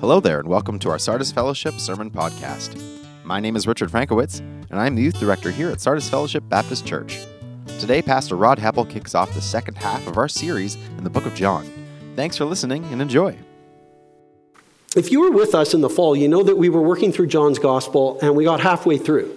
[0.00, 2.80] Hello there, and welcome to our Sardis Fellowship Sermon Podcast.
[3.24, 6.86] My name is Richard Frankowitz, and I'm the youth director here at Sardis Fellowship Baptist
[6.86, 7.18] Church.
[7.80, 11.26] Today, Pastor Rod Heppel kicks off the second half of our series in the book
[11.26, 11.68] of John.
[12.14, 13.36] Thanks for listening and enjoy.
[14.94, 17.26] If you were with us in the fall, you know that we were working through
[17.26, 19.34] John's gospel and we got halfway through.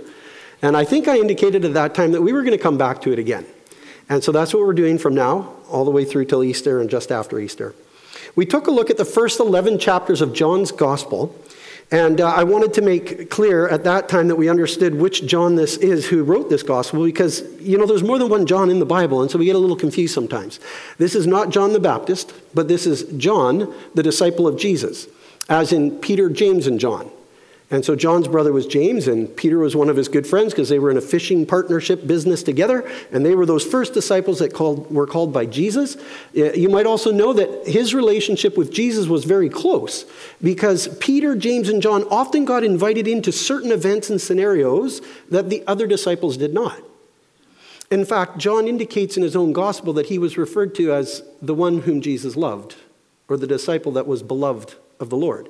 [0.62, 3.02] And I think I indicated at that time that we were going to come back
[3.02, 3.48] to it again.
[4.10, 6.88] And so that's what we're doing from now all the way through till Easter and
[6.88, 7.74] just after Easter.
[8.36, 11.36] We took a look at the first 11 chapters of John's Gospel,
[11.92, 15.56] and uh, I wanted to make clear at that time that we understood which John
[15.56, 18.80] this is who wrote this Gospel, because, you know, there's more than one John in
[18.80, 20.62] the Bible, and so we get a little confused sometimes.
[20.98, 25.08] This is not John the Baptist, but this is John, the disciple of Jesus,
[25.50, 27.12] as in Peter, James, and John.
[27.72, 30.68] And so John's brother was James, and Peter was one of his good friends because
[30.68, 34.54] they were in a fishing partnership business together, and they were those first disciples that
[34.54, 35.96] called, were called by Jesus.
[36.34, 40.06] You might also know that his relationship with Jesus was very close
[40.44, 45.64] because Peter, James, and John often got invited into certain events and scenarios that the
[45.66, 46.78] other disciples did not.
[47.90, 51.56] In fact, John indicates in his own gospel that he was referred to as the
[51.56, 52.76] one whom Jesus loved,
[53.30, 55.48] or the disciple that was beloved of the Lord.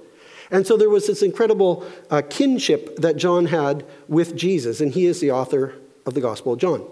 [0.51, 5.05] And so there was this incredible uh, kinship that John had with Jesus, and he
[5.05, 6.85] is the author of the Gospel of John.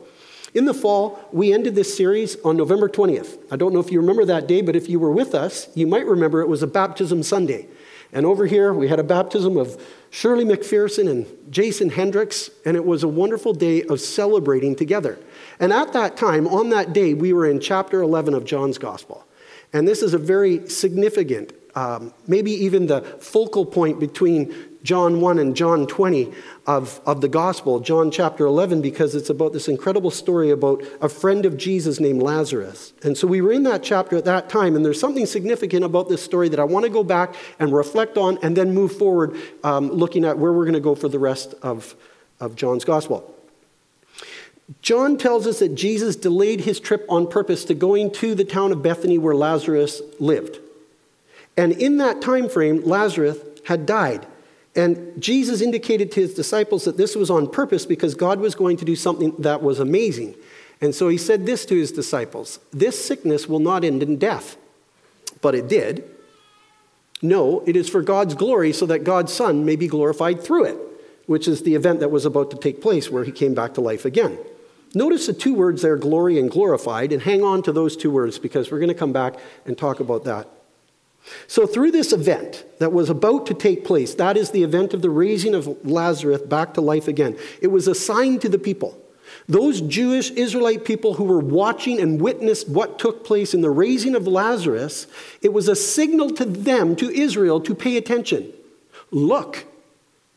[0.53, 3.37] In the fall, we ended this series on November 20th.
[3.51, 5.85] I don't know if you remember that day, but if you were with us, you
[5.85, 7.67] might remember it was a baptism Sunday.
[8.11, 12.83] And over here, we had a baptism of Shirley McPherson and Jason Hendricks, and it
[12.83, 15.19] was a wonderful day of celebrating together.
[15.59, 19.27] And at that time, on that day, we were in chapter 11 of John's Gospel.
[19.71, 25.39] And this is a very significant um, maybe even the focal point between John 1
[25.39, 26.31] and John 20
[26.65, 31.09] of, of the gospel, John chapter 11, because it's about this incredible story about a
[31.09, 32.93] friend of Jesus named Lazarus.
[33.03, 36.07] And so we were in that chapter at that time, and there's something significant about
[36.07, 39.35] this story that I want to go back and reflect on and then move forward
[39.63, 41.95] um, looking at where we're going to go for the rest of,
[42.39, 43.35] of John's gospel.
[44.81, 48.71] John tells us that Jesus delayed his trip on purpose to going to the town
[48.71, 50.59] of Bethany where Lazarus lived.
[51.59, 54.25] And in that time frame, Lazarus had died.
[54.77, 58.77] And Jesus indicated to his disciples that this was on purpose because God was going
[58.77, 60.35] to do something that was amazing.
[60.79, 64.55] And so he said this to his disciples This sickness will not end in death.
[65.41, 66.09] But it did.
[67.21, 70.77] No, it is for God's glory so that God's Son may be glorified through it,
[71.25, 73.81] which is the event that was about to take place where he came back to
[73.81, 74.39] life again.
[74.95, 78.39] Notice the two words there, glory and glorified, and hang on to those two words
[78.39, 80.47] because we're going to come back and talk about that
[81.47, 85.01] so, through this event that was about to take place, that is the event of
[85.01, 88.97] the raising of Lazarus back to life again, it was a sign to the people.
[89.47, 94.15] Those Jewish Israelite people who were watching and witnessed what took place in the raising
[94.15, 95.07] of Lazarus,
[95.41, 98.51] it was a signal to them, to Israel, to pay attention.
[99.11, 99.65] Look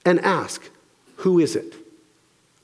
[0.04, 0.70] and ask,
[1.16, 1.74] Who is it?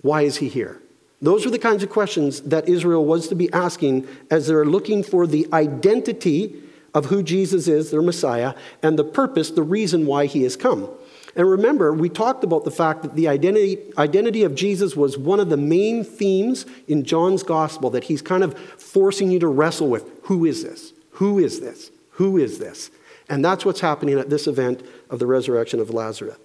[0.01, 0.81] Why is he here?
[1.21, 5.03] Those are the kinds of questions that Israel was to be asking as they're looking
[5.03, 6.63] for the identity
[6.95, 10.89] of who Jesus is, their Messiah, and the purpose, the reason why he has come.
[11.37, 15.39] And remember, we talked about the fact that the identity, identity of Jesus was one
[15.39, 19.89] of the main themes in John's gospel that he's kind of forcing you to wrestle
[19.89, 20.11] with.
[20.25, 20.93] Who is this?
[21.13, 21.91] Who is this?
[22.13, 22.91] Who is this?
[23.29, 26.39] And that's what's happening at this event of the resurrection of Lazarus.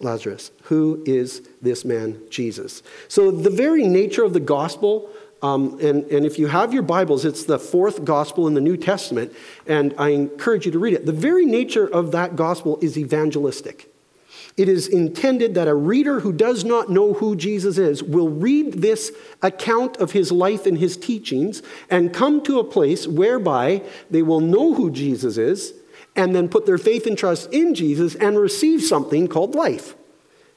[0.00, 0.50] Lazarus.
[0.64, 2.82] Who is this man, Jesus?
[3.08, 5.08] So, the very nature of the gospel
[5.42, 8.76] um, and, and if you have your Bibles, it's the fourth gospel in the New
[8.76, 9.32] Testament,
[9.66, 11.06] and I encourage you to read it.
[11.06, 13.90] The very nature of that gospel is evangelistic.
[14.56, 18.74] It is intended that a reader who does not know who Jesus is will read
[18.74, 19.10] this
[19.42, 24.40] account of his life and his teachings and come to a place whereby they will
[24.40, 25.74] know who Jesus is
[26.14, 29.96] and then put their faith and trust in Jesus and receive something called life.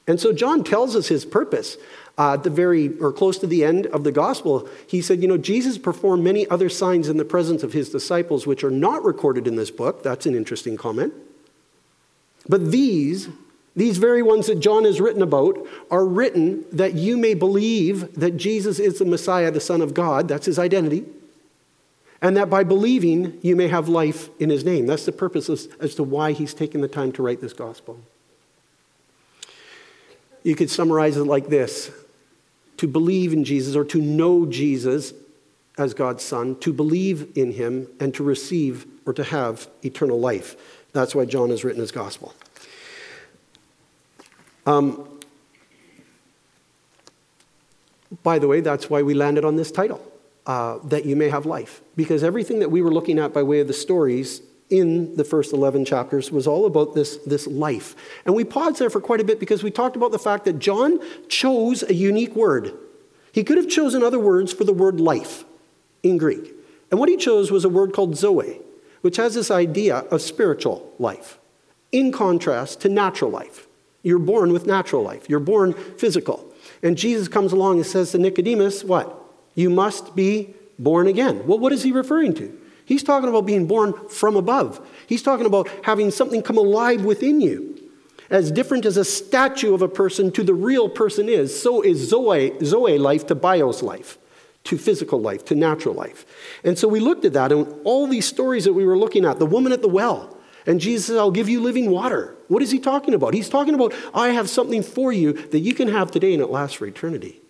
[0.06, 1.76] And so John tells us his purpose
[2.18, 5.28] uh, at the very or close to the end of the gospel, he said, You
[5.28, 9.04] know, Jesus performed many other signs in the presence of his disciples, which are not
[9.04, 10.02] recorded in this book.
[10.02, 11.14] That's an interesting comment.
[12.48, 13.28] But these,
[13.76, 18.36] these very ones that John has written about, are written that you may believe that
[18.36, 20.26] Jesus is the Messiah, the Son of God.
[20.26, 21.04] That's his identity.
[22.20, 24.86] And that by believing, you may have life in his name.
[24.86, 28.00] That's the purpose as, as to why he's taken the time to write this gospel.
[30.42, 31.92] You could summarize it like this
[32.78, 35.12] to believe in Jesus or to know Jesus
[35.76, 40.56] as God's Son, to believe in Him, and to receive or to have eternal life.
[40.92, 42.34] That's why John has written his gospel.
[44.66, 45.08] Um,
[48.22, 50.00] by the way, that's why we landed on this title,
[50.46, 51.80] uh, that you may have life.
[51.94, 55.52] Because everything that we were looking at by way of the stories in the first
[55.52, 57.96] 11 chapters was all about this, this life.
[58.26, 60.58] And we paused there for quite a bit because we talked about the fact that
[60.58, 60.98] John
[61.28, 62.74] chose a unique word.
[63.32, 65.44] He could have chosen other words for the word life
[66.02, 66.54] in Greek.
[66.90, 68.60] And what he chose was a word called zoe,
[69.00, 71.38] which has this idea of spiritual life,
[71.92, 73.66] in contrast to natural life.
[74.02, 76.44] You're born with natural life, you're born physical.
[76.82, 79.14] And Jesus comes along and says to Nicodemus, What?
[79.54, 81.46] You must be born again.
[81.46, 82.56] Well, what is he referring to?
[82.88, 84.80] He's talking about being born from above.
[85.06, 87.78] He's talking about having something come alive within you.
[88.30, 92.08] As different as a statue of a person to the real person is, so is
[92.08, 94.16] Zoe, Zoe life to bios life,
[94.64, 96.24] to physical life, to natural life.
[96.64, 99.38] And so we looked at that, and all these stories that we were looking at
[99.38, 102.36] the woman at the well, and Jesus says, I'll give you living water.
[102.48, 103.34] What is he talking about?
[103.34, 106.48] He's talking about, I have something for you that you can have today and it
[106.48, 107.42] lasts for eternity.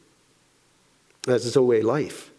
[1.23, 2.33] That's Zoe life.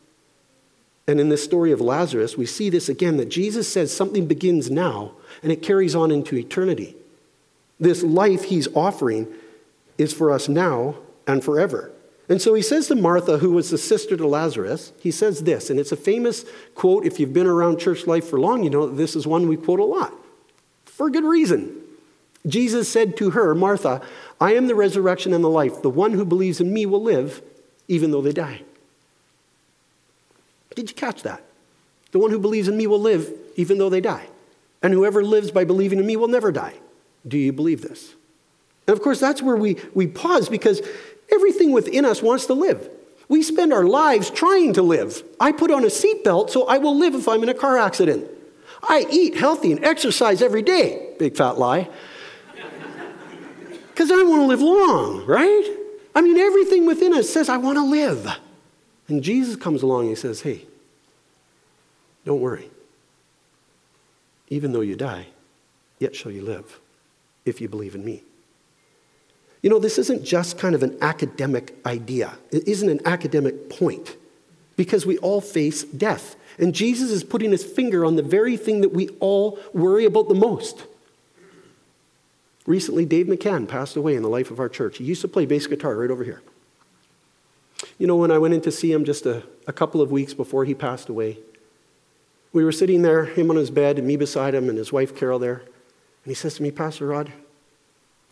[1.10, 4.70] And in this story of Lazarus, we see this again that Jesus says something begins
[4.70, 6.96] now and it carries on into eternity.
[7.80, 9.28] This life he's offering
[9.98, 11.92] is for us now and forever.
[12.30, 15.72] And so he says to Martha, who was the sister to Lazarus, he says this,
[15.72, 16.46] and it's a famous
[16.76, 17.08] quote.
[17.08, 19.80] If you've been around church life for long, you know this is one we quote
[19.80, 20.14] a lot
[20.86, 21.76] for good reason.
[22.46, 24.04] Jesus said to her, Martha,
[24.40, 25.82] I am the resurrection and the life.
[25.82, 27.42] The one who believes in me will live
[27.88, 28.62] even though they die.
[30.80, 31.44] Did you catch that?
[32.14, 34.28] The one who believes in me will live even though they die.
[34.82, 36.76] And whoever lives by believing in me will never die.
[37.28, 38.16] Do you believe this?
[38.88, 40.82] And of course, that's where we, we pause because
[41.34, 42.90] everything within us wants to live.
[43.28, 45.22] We spend our lives trying to live.
[45.38, 48.26] I put on a seatbelt so I will live if I'm in a car accident.
[48.82, 51.14] I eat healthy and exercise every day.
[51.20, 51.90] Big fat lie.
[53.90, 55.76] Because I want to live long, right?
[56.16, 58.40] I mean, everything within us says, I want to live.
[59.10, 60.66] And Jesus comes along and he says, Hey,
[62.26, 62.70] don't worry.
[64.50, 65.28] Even though you die,
[66.00, 66.80] yet shall you live
[67.46, 68.24] if you believe in me.
[69.62, 74.16] You know, this isn't just kind of an academic idea, it isn't an academic point
[74.78, 76.36] because we all face death.
[76.58, 80.30] And Jesus is putting his finger on the very thing that we all worry about
[80.30, 80.84] the most.
[82.66, 84.98] Recently, Dave McCann passed away in the life of our church.
[84.98, 86.42] He used to play bass guitar right over here.
[88.00, 90.34] You know, when I went in to see him just a, a couple of weeks
[90.34, 91.38] before he passed away,
[92.52, 95.16] we were sitting there, him on his bed, and me beside him, and his wife
[95.16, 95.60] Carol there.
[95.60, 97.32] And he says to me, Pastor Rod,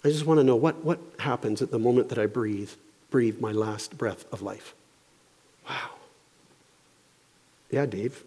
[0.03, 2.71] I just want to know what, what happens at the moment that I breathe,
[3.11, 4.73] breathe my last breath of life.
[5.69, 5.89] Wow.
[7.69, 8.23] Yeah, Dave,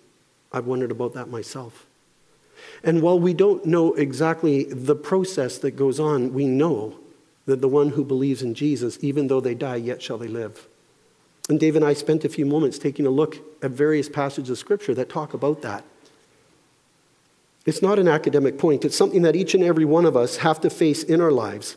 [0.52, 1.86] I've wondered about that myself.
[2.84, 6.98] And while we don't know exactly the process that goes on, we know
[7.46, 10.68] that the one who believes in Jesus, even though they die, yet shall they live.
[11.50, 14.58] And Dave and I spent a few moments taking a look at various passages of
[14.58, 15.84] Scripture that talk about that.
[17.66, 20.60] It's not an academic point, it's something that each and every one of us have
[20.60, 21.76] to face in our lives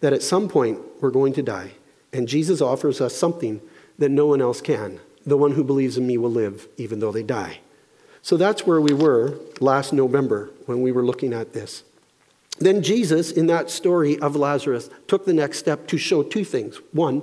[0.00, 1.70] that at some point we're going to die.
[2.12, 3.60] And Jesus offers us something
[3.96, 4.98] that no one else can.
[5.24, 7.60] The one who believes in me will live even though they die.
[8.22, 11.84] So that's where we were last November when we were looking at this.
[12.58, 16.80] Then Jesus, in that story of Lazarus, took the next step to show two things.
[16.90, 17.22] One,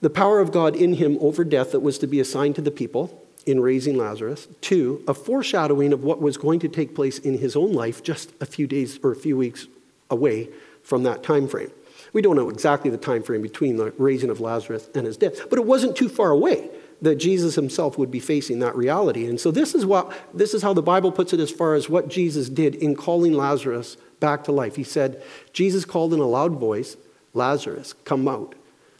[0.00, 2.70] the power of God in him over death that was to be assigned to the
[2.70, 4.48] people in raising Lazarus.
[4.60, 8.32] Two, a foreshadowing of what was going to take place in his own life just
[8.40, 9.66] a few days or a few weeks
[10.10, 10.48] away
[10.82, 11.70] from that time frame.
[12.12, 15.48] We don't know exactly the time frame between the raising of Lazarus and his death,
[15.48, 16.70] but it wasn't too far away
[17.02, 19.26] that Jesus himself would be facing that reality.
[19.26, 21.88] And so this is what this is how the Bible puts it as far as
[21.88, 24.76] what Jesus did in calling Lazarus back to life.
[24.76, 26.96] He said, Jesus called in a loud voice,
[27.32, 28.54] Lazarus, come out.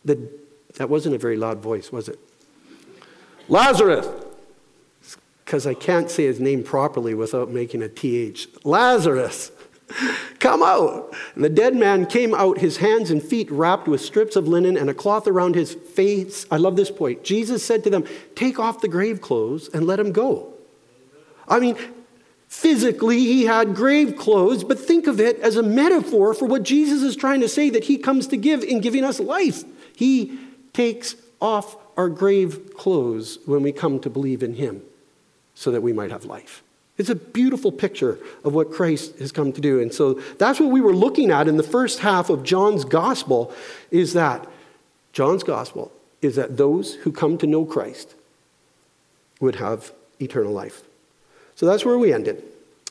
[0.04, 0.30] The,
[0.76, 2.18] that wasn't a very loud voice, was it?
[3.48, 4.06] Lazarus!
[5.44, 8.48] Because I can't say his name properly without making a TH.
[8.64, 9.50] Lazarus!
[10.38, 11.14] Come out.
[11.34, 14.76] And the dead man came out, his hands and feet wrapped with strips of linen
[14.76, 16.46] and a cloth around his face.
[16.50, 17.24] I love this point.
[17.24, 20.54] Jesus said to them, Take off the grave clothes and let him go.
[21.48, 21.76] I mean,
[22.48, 27.02] physically he had grave clothes, but think of it as a metaphor for what Jesus
[27.02, 29.64] is trying to say that he comes to give in giving us life.
[29.96, 30.38] He
[30.72, 34.82] takes off our grave clothes when we come to believe in him
[35.54, 36.62] so that we might have life.
[36.96, 39.80] It's a beautiful picture of what Christ has come to do.
[39.80, 43.54] And so that's what we were looking at in the first half of John's gospel
[43.90, 44.46] is that
[45.12, 48.14] John's gospel is that those who come to know Christ
[49.40, 50.82] would have eternal life.
[51.54, 52.42] So that's where we ended.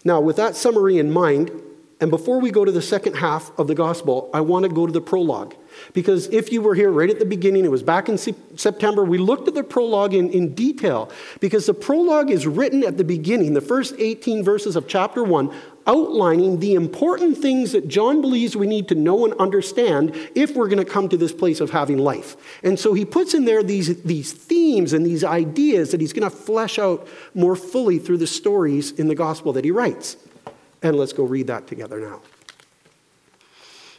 [0.04, 1.52] Now, with that summary in mind,
[2.00, 4.86] And before we go to the second half of the gospel, I want to go
[4.86, 5.56] to the prologue.
[5.94, 9.18] Because if you were here right at the beginning, it was back in September, we
[9.18, 11.12] looked at the prologue in, in detail.
[11.40, 15.54] Because the prologue is written at the beginning, the first 18 verses of chapter 1,
[15.88, 20.68] outlining the important things that John believes we need to know and understand if we're
[20.68, 22.38] going to come to this place of having life.
[22.64, 26.30] And so he puts in there these, these themes and these ideas that he's going
[26.30, 30.18] to flesh out more fully through the stories in the gospel that he writes.
[30.82, 32.22] And let's go read that together now.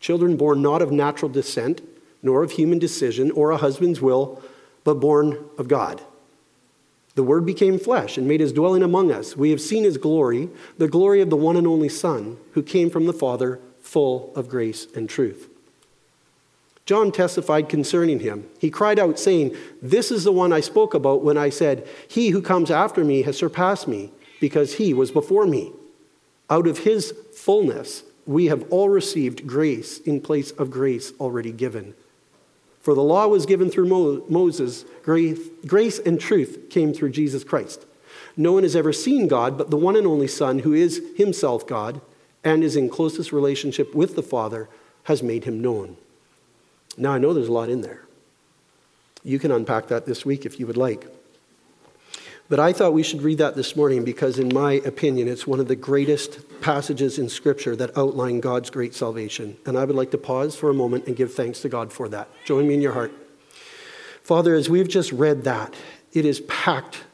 [0.00, 1.82] Children born not of natural descent,
[2.22, 4.42] nor of human decision or a husband's will,
[4.82, 6.02] but born of God.
[7.14, 9.36] The Word became flesh and made his dwelling among us.
[9.36, 12.88] We have seen his glory, the glory of the one and only Son, who came
[12.88, 15.48] from the Father, full of grace and truth.
[16.86, 18.48] John testified concerning him.
[18.58, 22.30] He cried out, saying, This is the one I spoke about when I said, He
[22.30, 25.72] who comes after me has surpassed me because he was before me.
[26.48, 31.92] Out of his fullness, we have all received grace in place of grace already given.
[32.80, 37.42] For the law was given through Mo- Moses, grace, grace and truth came through Jesus
[37.42, 37.84] Christ.
[38.36, 41.66] No one has ever seen God but the one and only Son, who is himself
[41.66, 42.00] God
[42.44, 44.68] and is in closest relationship with the Father,
[45.04, 45.96] has made him known.
[46.96, 48.04] Now, I know there's a lot in there.
[49.24, 51.08] You can unpack that this week if you would like.
[52.50, 55.60] But I thought we should read that this morning because, in my opinion, it's one
[55.60, 59.56] of the greatest passages in Scripture that outline God's great salvation.
[59.64, 62.08] And I would like to pause for a moment and give thanks to God for
[62.08, 62.28] that.
[62.44, 63.12] Join me in your heart.
[64.24, 65.74] Father, as we've just read that,
[66.12, 67.04] it is packed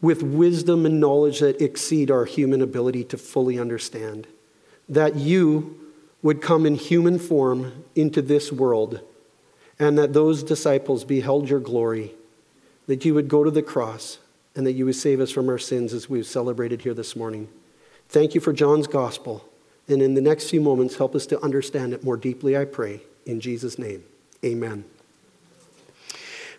[0.00, 4.28] with wisdom and knowledge that exceed our human ability to fully understand.
[4.88, 5.80] That you
[6.22, 9.00] would come in human form into this world,
[9.80, 12.14] and that those disciples beheld your glory,
[12.86, 14.20] that you would go to the cross
[14.56, 17.48] and that you would save us from our sins as we've celebrated here this morning.
[18.08, 19.44] Thank you for John's gospel.
[19.88, 23.02] And in the next few moments, help us to understand it more deeply, I pray.
[23.26, 24.04] In Jesus' name,
[24.44, 24.84] amen.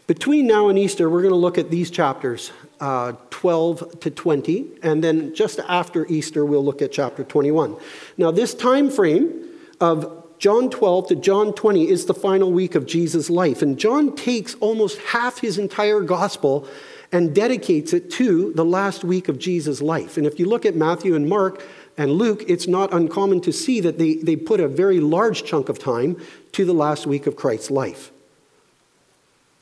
[0.08, 4.68] Between now and Easter, we're going to look at these chapters uh, 12 to 20,
[4.84, 7.76] and then just after Easter, we'll look at chapter 21.
[8.18, 9.50] Now, this time frame
[9.82, 14.16] of John 12 to John 20 is the final week of Jesus' life, and John
[14.16, 16.68] takes almost half his entire gospel
[17.16, 20.18] and dedicates it to the last week of Jesus' life.
[20.18, 21.64] And if you look at Matthew and Mark
[21.98, 25.70] and Luke, it's not uncommon to see that they, they put a very large chunk
[25.70, 28.12] of time to the last week of Christ's life.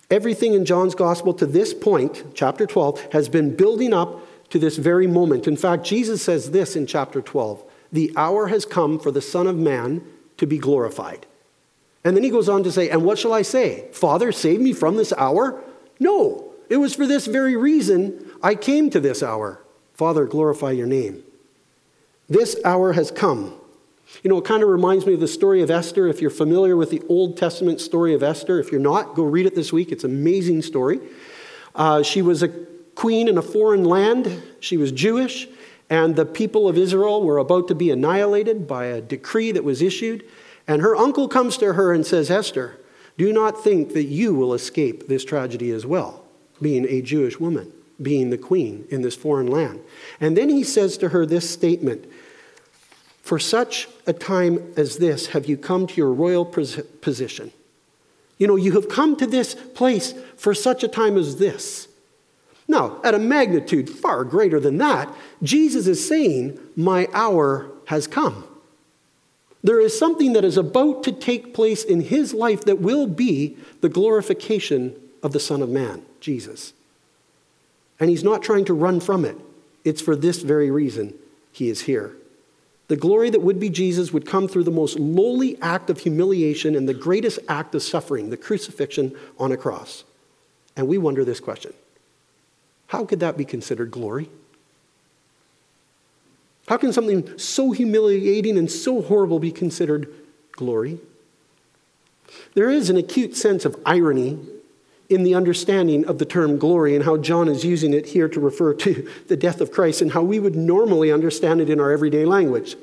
[0.09, 4.77] Everything in John's gospel to this point, chapter 12, has been building up to this
[4.77, 5.47] very moment.
[5.47, 9.45] In fact, Jesus says this in chapter 12 The hour has come for the Son
[9.45, 10.01] of Man
[10.37, 11.27] to be glorified.
[12.03, 13.89] And then he goes on to say, And what shall I say?
[13.91, 15.63] Father, save me from this hour?
[15.99, 16.49] No.
[16.73, 19.63] It was for this very reason I came to this hour.
[19.93, 21.21] Father, glorify your name.
[22.27, 23.53] This hour has come.
[24.23, 26.07] You know, it kind of reminds me of the story of Esther.
[26.07, 29.45] If you're familiar with the Old Testament story of Esther, if you're not, go read
[29.45, 29.91] it this week.
[29.91, 30.99] It's an amazing story.
[31.75, 32.47] Uh, she was a
[32.95, 35.47] queen in a foreign land, she was Jewish,
[35.91, 39.83] and the people of Israel were about to be annihilated by a decree that was
[39.83, 40.25] issued.
[40.67, 42.79] And her uncle comes to her and says, Esther,
[43.15, 46.22] do not think that you will escape this tragedy as well
[46.63, 49.81] being a Jewish woman, being the queen in this foreign land.
[50.19, 52.05] And then he says to her this statement
[53.21, 57.51] For such a time as this have you come to your royal position.
[58.39, 61.87] You know, you have come to this place for such a time as this.
[62.67, 68.45] Now, at a magnitude far greater than that, Jesus is saying, My hour has come.
[69.63, 73.57] There is something that is about to take place in his life that will be
[73.81, 76.03] the glorification of the Son of Man.
[76.23, 76.73] Jesus.
[77.99, 79.37] And he's not trying to run from it.
[79.83, 81.13] It's for this very reason
[81.51, 82.15] he is here.
[82.87, 86.75] The glory that would be Jesus would come through the most lowly act of humiliation
[86.75, 90.03] and the greatest act of suffering, the crucifixion on a cross.
[90.75, 91.73] And we wonder this question
[92.87, 94.29] How could that be considered glory?
[96.67, 100.13] How can something so humiliating and so horrible be considered
[100.53, 100.99] glory?
[102.53, 104.39] There is an acute sense of irony
[105.09, 108.39] in the understanding of the term glory and how John is using it here to
[108.39, 111.91] refer to the death of Christ and how we would normally understand it in our
[111.91, 112.75] everyday language.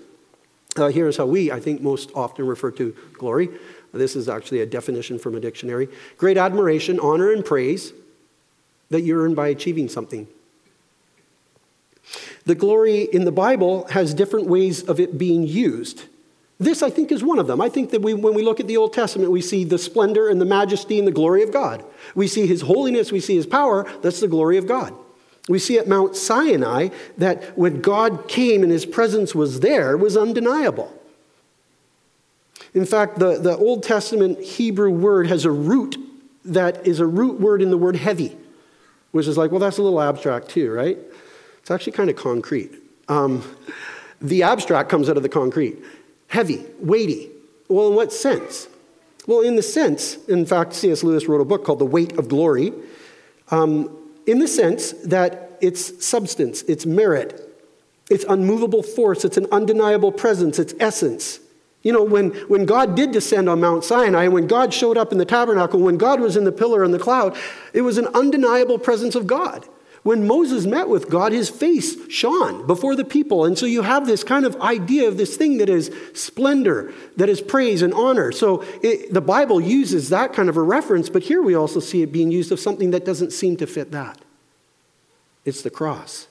[0.77, 3.49] Uh, here's how we, I think, most often refer to glory.
[3.93, 7.93] This is actually a definition from a dictionary great admiration, honor, and praise
[8.91, 10.29] that you earn by achieving something.
[12.45, 16.05] The glory in the Bible has different ways of it being used.
[16.61, 17.59] This, I think, is one of them.
[17.59, 20.29] I think that we, when we look at the Old Testament, we see the splendor
[20.29, 21.83] and the majesty and the glory of God.
[22.15, 23.91] We see his holiness, we see his power.
[24.03, 24.95] That's the glory of God.
[25.49, 30.19] We see at Mount Sinai that when God came and his presence was there, was
[30.19, 30.95] undeniable.
[32.75, 35.97] In fact, the, the Old Testament Hebrew word has a root
[36.45, 38.37] that is a root word in the word heavy,
[39.13, 40.99] which is like, well, that's a little abstract too, right?
[41.61, 42.71] It's actually kind of concrete.
[43.09, 43.43] Um,
[44.21, 45.83] the abstract comes out of the concrete
[46.31, 47.29] heavy, weighty.
[47.69, 48.69] Well, in what sense?
[49.27, 51.05] Well, in the sense, in fact, C.S.
[51.05, 52.73] Lewis wrote a book called The Weight of Glory,
[53.51, 53.97] um,
[54.27, 57.47] in the sense that it's substance, it's merit,
[58.09, 61.41] it's unmovable force, it's an undeniable presence, it's essence.
[61.83, 65.19] You know, when, when God did descend on Mount Sinai, when God showed up in
[65.19, 67.37] the tabernacle, when God was in the pillar and the cloud,
[67.73, 69.67] it was an undeniable presence of God.
[70.03, 73.45] When Moses met with God, his face shone before the people.
[73.45, 77.29] And so you have this kind of idea of this thing that is splendor, that
[77.29, 78.33] is praise and honor.
[78.33, 82.01] So it, the Bible uses that kind of a reference, but here we also see
[82.03, 84.19] it being used of something that doesn't seem to fit that
[85.45, 86.27] it's the cross.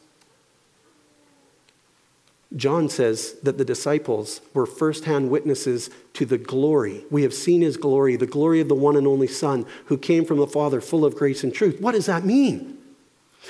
[2.56, 7.04] John says that the disciples were firsthand witnesses to the glory.
[7.12, 10.26] We have seen his glory, the glory of the one and only Son who came
[10.26, 11.80] from the Father, full of grace and truth.
[11.80, 12.79] What does that mean?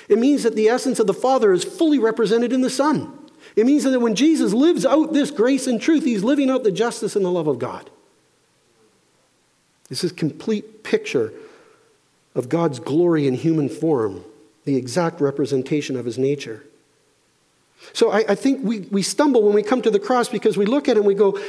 [0.07, 3.17] It means that the essence of the Father is fully represented in the Son.
[3.55, 6.71] It means that when Jesus lives out this grace and truth, he's living out the
[6.71, 7.89] justice and the love of God.
[9.89, 11.33] This is complete picture
[12.35, 14.23] of God's glory in human form,
[14.63, 16.63] the exact representation of his nature.
[17.93, 20.65] So I, I, think we, we stumble when we come to the cross because we
[20.65, 21.39] look at it and we go,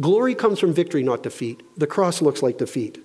[0.00, 1.62] glory comes from victory, not defeat.
[1.76, 3.02] The cross looks like defeat.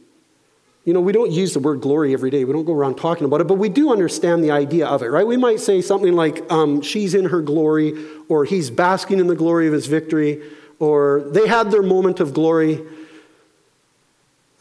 [0.86, 2.45] You know, we don't use the word glory every day.
[2.45, 5.08] We don't go around talking about it, but we do understand the idea of it,
[5.08, 5.26] right?
[5.26, 7.95] We might say something like, um, she's in her glory,
[8.30, 10.43] or he's basking in the glory of his victory,
[10.78, 12.76] or they had their moment of glory.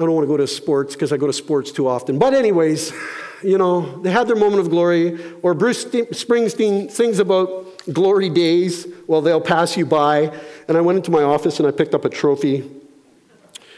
[0.01, 2.19] I don't want to go to sports because I go to sports too often.
[2.19, 2.95] But, anyways,
[3.43, 8.87] you know, they had their moment of glory, or Bruce Springsteen sings about glory days.
[9.07, 10.35] Well, they'll pass you by.
[10.69, 12.65] And I went into my office and I picked up a trophy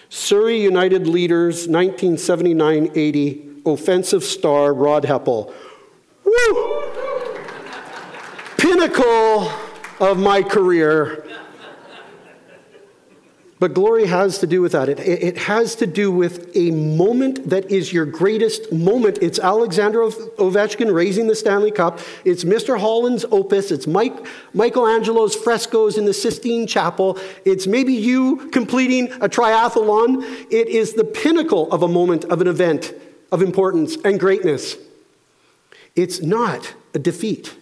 [0.09, 5.53] Surrey United Leaders, 1979 80, offensive star Rod Heppel.
[6.25, 6.83] Woo!
[8.57, 9.51] Pinnacle
[10.01, 11.26] of my career.
[13.59, 14.91] But glory has to do with that.
[14.91, 19.19] It, it, has to do with a moment that is your greatest moment.
[19.23, 21.99] It's Alexander Ovechkin raising the Stanley Cup.
[22.27, 22.79] It's Mr.
[22.79, 23.71] Holland's opus.
[23.71, 24.15] It's Mike,
[24.53, 27.19] Michelangelo's frescoes in the Sistine Chapel.
[27.47, 30.23] It's maybe you completing a triathlon.
[30.51, 32.93] It is the pinnacle of a moment, of an event
[33.33, 34.77] of importance and greatness.
[35.95, 37.57] It's not a defeat.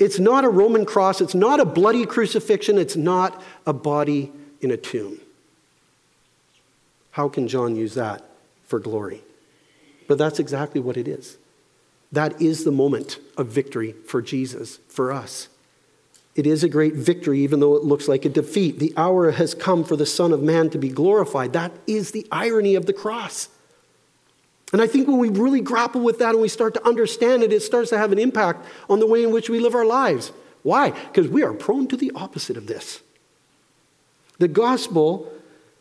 [0.00, 1.20] It's not a Roman cross.
[1.20, 2.78] It's not a bloody crucifixion.
[2.78, 5.20] It's not a body in a tomb.
[7.12, 8.24] How can John use that
[8.66, 9.22] for glory?
[10.06, 11.36] But that's exactly what it is.
[12.12, 15.48] That is the moment of victory for Jesus, for us.
[16.34, 18.78] It is a great victory, even though it looks like a defeat.
[18.78, 21.52] The hour has come for the Son of Man to be glorified.
[21.52, 23.48] That is the irony of the cross.
[24.72, 27.52] And I think when we really grapple with that and we start to understand it,
[27.52, 30.30] it starts to have an impact on the way in which we live our lives.
[30.62, 30.90] Why?
[30.90, 33.00] Because we are prone to the opposite of this.
[34.38, 35.32] The gospel,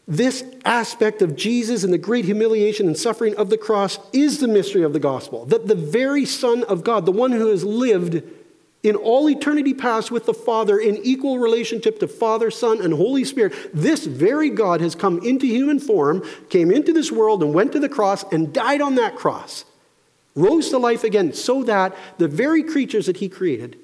[0.07, 4.47] this aspect of Jesus and the great humiliation and suffering of the cross, is the
[4.47, 5.45] mystery of the gospel.
[5.45, 8.23] That the very Son of God, the one who has lived
[8.83, 13.25] in all eternity past with the Father in equal relationship to Father, Son, and Holy
[13.25, 17.71] Spirit, this very God has come into human form, came into this world, and went
[17.73, 19.65] to the cross and died on that cross,
[20.35, 23.77] rose to life again, so that the very creatures that he created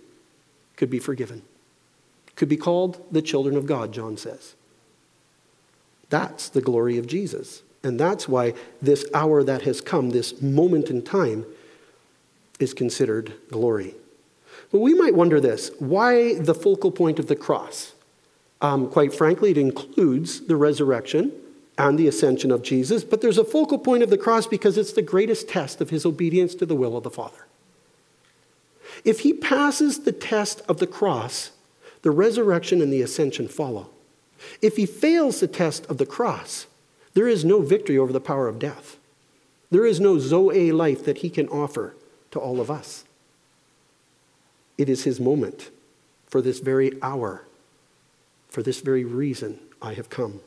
[0.78, 1.42] could be forgiven,
[2.36, 4.56] could be called the children of God, John says.
[6.10, 7.64] That's the glory of Jesus.
[7.84, 11.46] And that's why this hour that has come, this moment in time,
[12.60, 13.96] is considered glory.
[14.72, 17.94] But we might wonder this why the focal point of the cross?
[18.62, 21.34] Um, quite frankly, it includes the resurrection
[21.78, 24.94] and the ascension of Jesus, but there's a focal point of the cross because it's
[24.94, 27.46] the greatest test of his obedience to the will of the Father.
[29.04, 31.52] If he passes the test of the cross,
[32.04, 33.90] the resurrection and the ascension follow.
[34.62, 36.68] If he fails the test of the cross,
[37.14, 38.98] there is no victory over the power of death.
[39.72, 41.96] There is no Zoe life that he can offer
[42.32, 43.06] to all of us.
[44.78, 45.70] It is his moment
[46.28, 47.46] for this very hour.
[48.50, 50.42] For this very reason, I have come.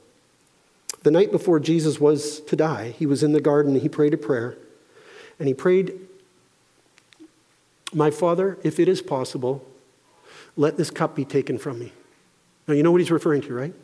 [1.02, 4.16] The night before Jesus was to die, he was in the garden, he prayed a
[4.16, 4.56] prayer,
[5.38, 5.98] and he prayed,
[7.92, 9.64] My Father, if it is possible,
[10.56, 11.92] let this cup be taken from me.
[12.66, 13.74] Now, you know what he's referring to, right?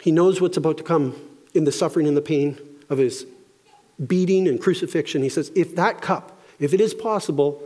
[0.00, 1.14] He knows what's about to come
[1.54, 2.58] in the suffering and the pain
[2.88, 3.26] of his
[4.04, 5.22] beating and crucifixion.
[5.22, 7.62] He says, If that cup, if it is possible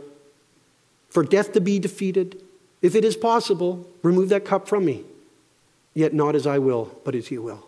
[1.09, 2.41] for death to be defeated,
[2.81, 5.03] if it is possible, remove that cup from me.
[5.93, 7.65] Yet not as I will, but as you will.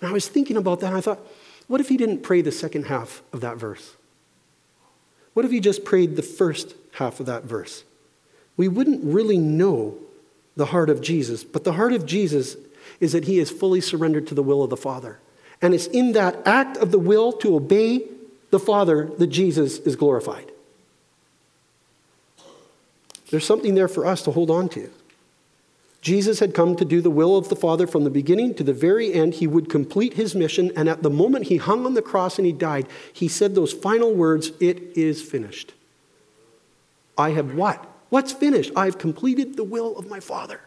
[0.00, 1.20] Now, I was thinking about that, and I thought,
[1.66, 3.94] what if he didn't pray the second half of that verse?
[5.34, 7.84] What if he just prayed the first half of that verse?
[8.56, 9.98] We wouldn't really know
[10.56, 12.56] the heart of Jesus, but the heart of Jesus
[13.00, 15.18] is that he is fully surrendered to the will of the Father.
[15.60, 18.04] And it's in that act of the will to obey
[18.50, 20.50] the Father that Jesus is glorified.
[23.30, 24.90] There's something there for us to hold on to.
[26.00, 28.72] Jesus had come to do the will of the Father from the beginning to the
[28.72, 29.34] very end.
[29.34, 32.46] He would complete his mission, and at the moment he hung on the cross and
[32.46, 35.74] he died, he said those final words It is finished.
[37.16, 37.84] I have what?
[38.10, 38.70] What's finished?
[38.76, 40.60] I have completed the will of my Father.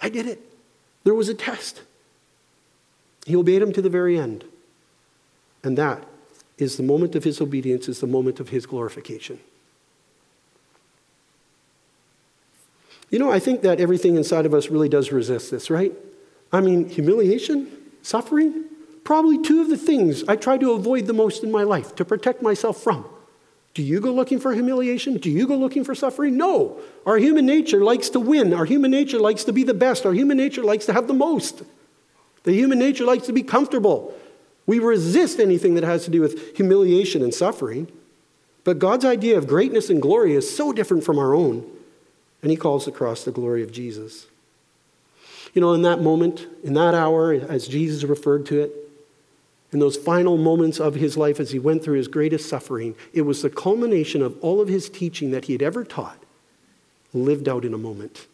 [0.00, 0.40] I did it.
[1.06, 1.82] There was a test.
[3.26, 4.44] He obeyed him to the very end.
[5.62, 6.04] And that
[6.58, 9.38] is the moment of his obedience, is the moment of his glorification.
[13.08, 15.92] You know, I think that everything inside of us really does resist this, right?
[16.52, 17.68] I mean, humiliation,
[18.02, 18.64] suffering,
[19.04, 22.04] probably two of the things I try to avoid the most in my life to
[22.04, 23.04] protect myself from.
[23.76, 25.18] Do you go looking for humiliation?
[25.18, 26.38] Do you go looking for suffering?
[26.38, 26.80] No.
[27.04, 28.54] Our human nature likes to win.
[28.54, 30.06] Our human nature likes to be the best.
[30.06, 31.62] Our human nature likes to have the most.
[32.44, 34.14] The human nature likes to be comfortable.
[34.64, 37.92] We resist anything that has to do with humiliation and suffering.
[38.64, 41.62] But God's idea of greatness and glory is so different from our own.
[42.40, 44.26] And He calls the cross the glory of Jesus.
[45.52, 48.85] You know, in that moment, in that hour, as Jesus referred to it,
[49.76, 53.20] in those final moments of his life as he went through his greatest suffering, it
[53.20, 56.16] was the culmination of all of his teaching that he had ever taught,
[57.12, 58.26] lived out in a moment.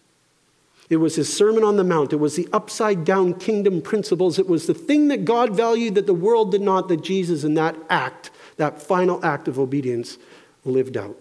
[0.89, 2.13] It was his Sermon on the Mount.
[2.13, 4.39] It was the upside down kingdom principles.
[4.39, 7.55] It was the thing that God valued that the world did not, that Jesus, in
[7.55, 10.19] that act, that final act of obedience,
[10.65, 11.17] lived out.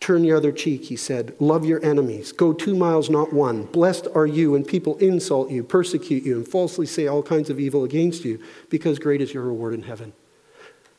[0.00, 1.34] Turn the other cheek, he said.
[1.40, 2.30] Love your enemies.
[2.30, 3.64] Go two miles, not one.
[3.64, 7.58] Blessed are you when people insult you, persecute you, and falsely say all kinds of
[7.58, 10.12] evil against you, because great is your reward in heaven.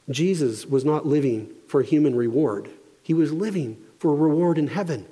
[0.09, 2.69] Jesus was not living for human reward,
[3.01, 5.05] he was living for reward in heaven.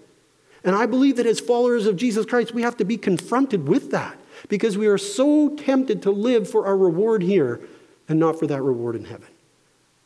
[0.64, 3.92] And I believe that as followers of Jesus Christ, we have to be confronted with
[3.92, 4.18] that
[4.50, 7.62] because we are so tempted to live for our reward here
[8.10, 9.30] and not for that reward in heaven.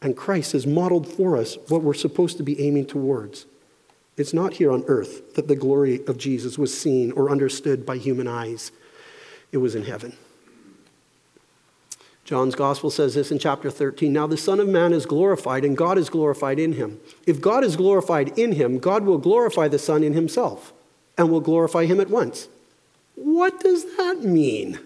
[0.01, 3.45] And Christ has modeled for us what we're supposed to be aiming towards.
[4.21, 7.97] It's not here on earth that the glory of Jesus was seen or understood by
[7.97, 8.71] human eyes,
[9.51, 10.15] it was in heaven.
[12.23, 15.75] John's gospel says this in chapter 13 Now the Son of Man is glorified, and
[15.75, 16.99] God is glorified in him.
[17.25, 20.71] If God is glorified in him, God will glorify the Son in himself
[21.17, 22.47] and will glorify him at once.
[23.15, 24.79] What does that mean?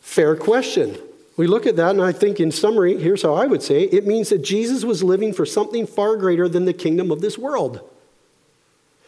[0.00, 0.98] Fair question.
[1.36, 4.06] We look at that, and I think, in summary, here's how I would say it
[4.06, 7.80] means that Jesus was living for something far greater than the kingdom of this world.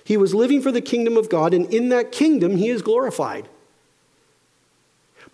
[0.05, 3.49] He was living for the kingdom of God, and in that kingdom, he is glorified.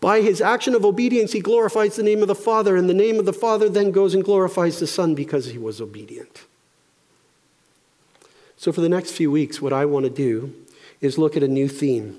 [0.00, 3.18] By his action of obedience, he glorifies the name of the Father, and the name
[3.18, 6.44] of the Father then goes and glorifies the Son because he was obedient.
[8.57, 10.55] So, for the next few weeks, what I want to do
[11.00, 12.18] is look at a new theme.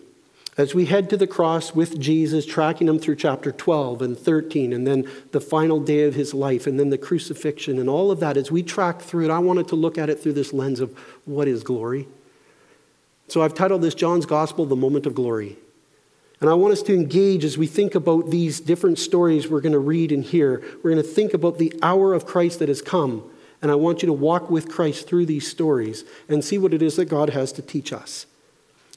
[0.55, 4.71] As we head to the cross with Jesus, tracking him through chapter 12 and 13,
[4.71, 8.19] and then the final day of his life, and then the crucifixion, and all of
[8.19, 10.79] that, as we track through it, I wanted to look at it through this lens
[10.79, 12.07] of what is glory.
[13.29, 15.57] So I've titled this John's Gospel, The Moment of Glory.
[16.39, 19.73] And I want us to engage as we think about these different stories we're going
[19.73, 20.61] to read and hear.
[20.83, 23.23] We're going to think about the hour of Christ that has come.
[23.61, 26.81] And I want you to walk with Christ through these stories and see what it
[26.81, 28.25] is that God has to teach us.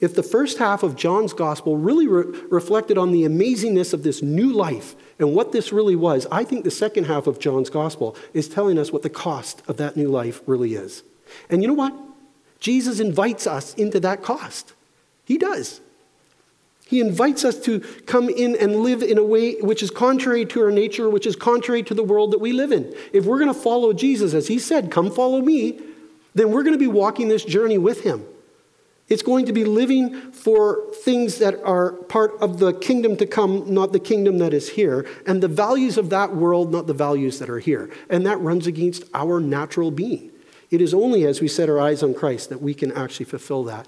[0.01, 4.23] If the first half of John's gospel really re- reflected on the amazingness of this
[4.23, 8.15] new life and what this really was, I think the second half of John's gospel
[8.35, 11.03] is telling us what the cost of that new life really is.
[11.49, 11.95] And you know what?
[12.61, 14.75] Jesus invites us into that cost.
[15.25, 15.81] He does.
[16.87, 20.63] He invites us to come in and live in a way which is contrary to
[20.63, 22.95] our nature, which is contrary to the world that we live in.
[23.13, 25.81] If we're going to follow Jesus, as he said, come follow me,
[26.35, 28.25] then we're going to be walking this journey with him.
[29.09, 33.73] It's going to be living for things that are part of the kingdom to come,
[33.73, 37.39] not the kingdom that is here, and the values of that world, not the values
[37.39, 37.89] that are here.
[38.11, 40.33] And that runs against our natural being.
[40.71, 43.63] It is only as we set our eyes on Christ that we can actually fulfill
[43.65, 43.87] that.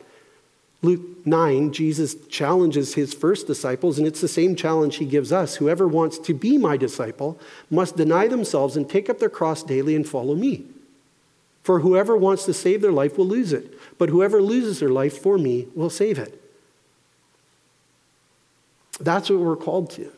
[0.81, 5.57] Luke 9, Jesus challenges his first disciples, and it's the same challenge he gives us.
[5.57, 9.97] Whoever wants to be my disciple must deny themselves and take up their cross daily
[9.97, 10.67] and follow me.
[11.69, 15.19] For whoever wants to save their life will lose it, but whoever loses their life
[15.19, 16.43] for me will save it.
[18.99, 20.11] That's what we're called to.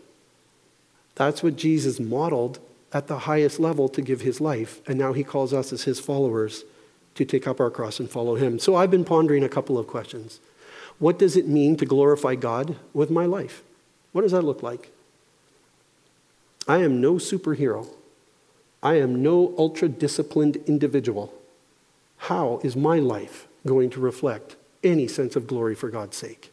[1.16, 2.60] That's what Jesus modeled
[2.92, 5.98] at the highest level to give his life, and now he calls us as his
[5.98, 6.62] followers
[7.16, 8.60] to take up our cross and follow him.
[8.60, 10.38] So I've been pondering a couple of questions.
[11.00, 13.64] What does it mean to glorify God with my life?
[14.12, 14.92] What does that look like?
[16.68, 17.88] I am no superhero.
[18.84, 21.34] I am no ultra disciplined individual.
[22.20, 26.52] How is my life going to reflect any sense of glory for God's sake?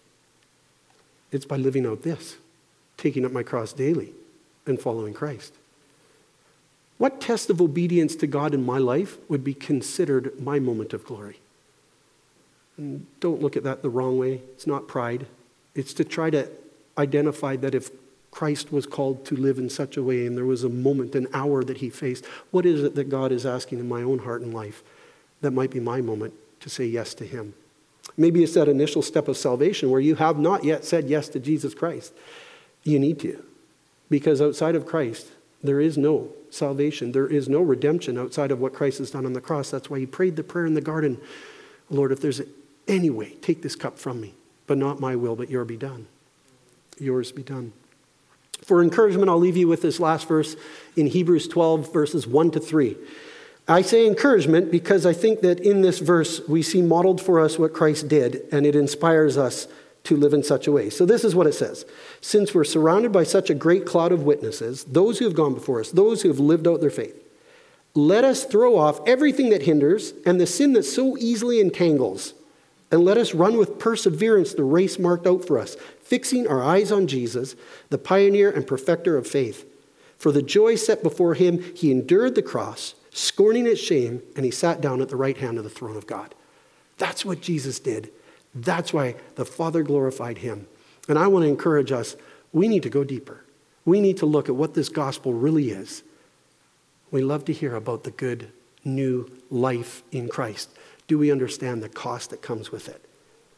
[1.31, 2.37] It's by living out this,
[2.95, 4.13] taking up my cross daily
[4.65, 5.53] and following Christ.
[6.97, 11.05] What test of obedience to God in my life would be considered my moment of
[11.05, 11.41] glory?
[12.77, 14.41] And don't look at that the wrong way.
[14.53, 15.27] It's not pride.
[15.75, 16.49] It's to try to
[16.97, 17.91] identify that if
[18.31, 21.27] Christ was called to live in such a way and there was a moment, an
[21.33, 24.41] hour that he faced, what is it that God is asking in my own heart
[24.41, 24.81] and life
[25.41, 27.53] that might be my moment to say yes to him?
[28.15, 31.39] Maybe it's that initial step of salvation where you have not yet said yes to
[31.39, 32.13] Jesus Christ.
[32.83, 33.43] You need to,
[34.09, 35.27] because outside of Christ,
[35.61, 37.11] there is no salvation.
[37.11, 39.69] There is no redemption outside of what Christ has done on the cross.
[39.69, 41.19] That's why he prayed the prayer in the garden
[41.89, 42.41] Lord, if there's
[42.87, 44.33] any way, take this cup from me,
[44.65, 46.07] but not my will, but yours be done.
[46.99, 47.73] Yours be done.
[48.65, 50.55] For encouragement, I'll leave you with this last verse
[50.95, 52.97] in Hebrews 12, verses 1 to 3.
[53.67, 57.59] I say encouragement because I think that in this verse we see modeled for us
[57.59, 59.67] what Christ did, and it inspires us
[60.05, 60.89] to live in such a way.
[60.89, 61.85] So, this is what it says
[62.21, 65.81] Since we're surrounded by such a great cloud of witnesses, those who have gone before
[65.81, 67.21] us, those who have lived out their faith,
[67.93, 72.33] let us throw off everything that hinders and the sin that so easily entangles
[72.91, 76.91] and let us run with perseverance the race marked out for us, fixing our eyes
[76.91, 77.55] on Jesus,
[77.89, 79.65] the pioneer and perfecter of faith.
[80.17, 84.51] For the joy set before him, he endured the cross, scorning its shame, and he
[84.51, 86.35] sat down at the right hand of the throne of God.
[86.97, 88.11] That's what Jesus did.
[88.53, 90.67] That's why the Father glorified him.
[91.07, 92.15] And I want to encourage us
[92.53, 93.43] we need to go deeper.
[93.85, 96.03] We need to look at what this gospel really is.
[97.11, 98.51] We love to hear about the good
[98.83, 100.69] new life in Christ
[101.07, 103.01] do we understand the cost that comes with it?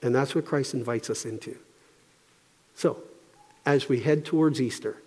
[0.02, 1.58] And that's what Christ invites us into.
[2.76, 2.98] So,
[3.66, 5.02] as we head towards Easter,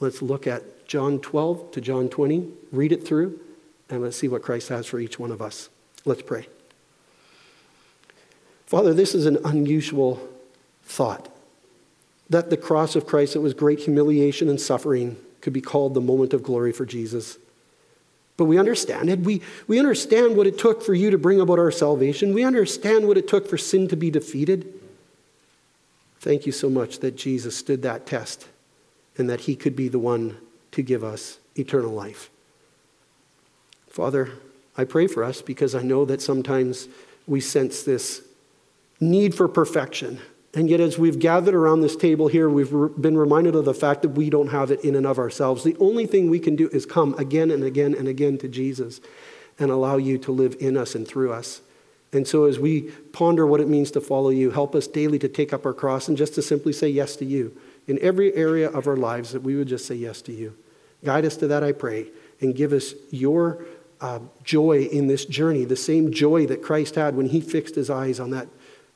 [0.00, 3.38] let's look at John 12 to John 20, read it through,
[3.88, 5.68] and let's see what Christ has for each one of us.
[6.04, 6.48] Let's pray.
[8.66, 10.20] Father, this is an unusual
[10.84, 11.28] thought
[12.28, 16.00] that the cross of Christ, that was great humiliation and suffering, could be called the
[16.00, 17.38] moment of glory for Jesus.
[18.36, 19.20] But we understand it.
[19.20, 22.34] We, we understand what it took for you to bring about our salvation.
[22.34, 24.72] We understand what it took for sin to be defeated.
[26.20, 28.48] Thank you so much that Jesus stood that test
[29.16, 30.36] and that he could be the one
[30.72, 32.28] to give us eternal life.
[33.96, 34.28] Father,
[34.76, 36.86] I pray for us because I know that sometimes
[37.26, 38.20] we sense this
[39.00, 40.20] need for perfection.
[40.52, 44.02] And yet, as we've gathered around this table here, we've been reminded of the fact
[44.02, 45.64] that we don't have it in and of ourselves.
[45.64, 49.00] The only thing we can do is come again and again and again to Jesus
[49.58, 51.62] and allow you to live in us and through us.
[52.12, 55.28] And so, as we ponder what it means to follow you, help us daily to
[55.28, 57.56] take up our cross and just to simply say yes to you
[57.86, 60.54] in every area of our lives, that we would just say yes to you.
[61.02, 62.08] Guide us to that, I pray,
[62.42, 63.64] and give us your
[64.00, 67.90] uh, joy in this journey, the same joy that Christ had when he fixed his
[67.90, 68.48] eyes on that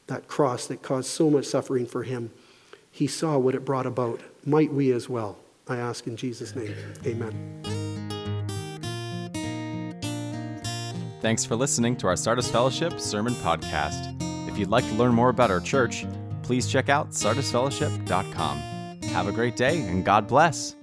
[0.07, 2.33] that cross that caused so much suffering for him,
[2.91, 4.21] he saw what it brought about.
[4.45, 5.39] Might we as well?
[5.69, 6.75] I ask in Jesus' name.
[7.07, 7.71] Amen.
[11.21, 14.17] Thanks for listening to our Sardis Fellowship Sermon Podcast.
[14.49, 16.07] If you'd like to learn more about our church,
[16.43, 18.59] please check out sardisfellowship.com.
[19.11, 20.75] Have a great day and God bless.